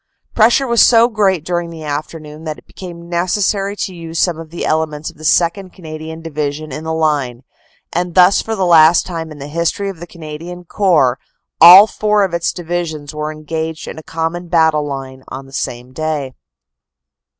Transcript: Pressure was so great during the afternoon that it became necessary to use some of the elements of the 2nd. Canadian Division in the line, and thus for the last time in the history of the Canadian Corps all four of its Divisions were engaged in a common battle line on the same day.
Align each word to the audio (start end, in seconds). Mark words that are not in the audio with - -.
Pressure 0.33 0.65
was 0.65 0.81
so 0.81 1.07
great 1.07 1.45
during 1.45 1.69
the 1.69 1.83
afternoon 1.83 2.43
that 2.43 2.57
it 2.57 2.65
became 2.65 3.07
necessary 3.07 3.75
to 3.75 3.93
use 3.93 4.17
some 4.17 4.39
of 4.39 4.49
the 4.49 4.65
elements 4.65 5.11
of 5.11 5.17
the 5.17 5.23
2nd. 5.23 5.71
Canadian 5.71 6.23
Division 6.23 6.71
in 6.71 6.85
the 6.85 6.91
line, 6.91 7.43
and 7.93 8.15
thus 8.15 8.41
for 8.41 8.55
the 8.55 8.65
last 8.65 9.05
time 9.05 9.31
in 9.31 9.37
the 9.37 9.45
history 9.47 9.89
of 9.89 9.99
the 9.99 10.07
Canadian 10.07 10.63
Corps 10.63 11.19
all 11.61 11.85
four 11.85 12.23
of 12.23 12.33
its 12.33 12.51
Divisions 12.51 13.13
were 13.13 13.31
engaged 13.31 13.87
in 13.87 13.99
a 13.99 14.01
common 14.01 14.47
battle 14.47 14.87
line 14.87 15.23
on 15.27 15.45
the 15.45 15.53
same 15.53 15.93
day. 15.93 16.33